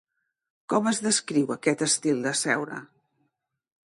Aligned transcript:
Com 0.73 0.87
es 0.91 1.01
descriu 1.07 1.53
aquest 1.55 1.83
estil 1.87 2.25
de 2.29 2.33
seure? 2.41 2.81